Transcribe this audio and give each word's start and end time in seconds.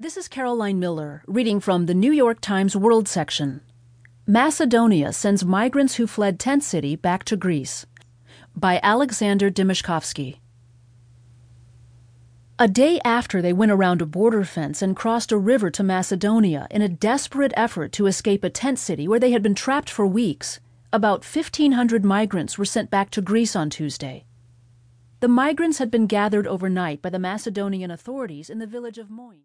This 0.00 0.16
is 0.16 0.28
Caroline 0.28 0.78
Miller 0.78 1.24
reading 1.26 1.58
from 1.58 1.86
the 1.86 1.92
New 1.92 2.12
York 2.12 2.40
Times 2.40 2.76
World 2.76 3.08
section. 3.08 3.62
Macedonia 4.28 5.12
sends 5.12 5.44
migrants 5.44 5.96
who 5.96 6.06
fled 6.06 6.38
Tent 6.38 6.62
City 6.62 6.94
back 6.94 7.24
to 7.24 7.36
Greece 7.36 7.84
by 8.54 8.78
Aleksandar 8.84 9.50
Dimishkovski. 9.50 10.38
A 12.60 12.68
day 12.68 13.00
after 13.04 13.42
they 13.42 13.52
went 13.52 13.72
around 13.72 14.00
a 14.00 14.06
border 14.06 14.44
fence 14.44 14.82
and 14.82 14.94
crossed 14.94 15.32
a 15.32 15.36
river 15.36 15.68
to 15.72 15.82
Macedonia 15.82 16.68
in 16.70 16.80
a 16.80 16.88
desperate 16.88 17.52
effort 17.56 17.90
to 17.94 18.06
escape 18.06 18.44
a 18.44 18.50
tent 18.50 18.78
city 18.78 19.08
where 19.08 19.18
they 19.18 19.32
had 19.32 19.42
been 19.42 19.56
trapped 19.56 19.90
for 19.90 20.06
weeks, 20.06 20.60
about 20.92 21.24
1,500 21.24 22.04
migrants 22.04 22.56
were 22.56 22.64
sent 22.64 22.88
back 22.88 23.10
to 23.10 23.20
Greece 23.20 23.56
on 23.56 23.68
Tuesday. 23.68 24.26
The 25.18 25.26
migrants 25.26 25.78
had 25.78 25.90
been 25.90 26.06
gathered 26.06 26.46
overnight 26.46 27.02
by 27.02 27.10
the 27.10 27.18
Macedonian 27.18 27.90
authorities 27.90 28.48
in 28.48 28.60
the 28.60 28.66
village 28.68 28.98
of 28.98 29.10
Moin. 29.10 29.36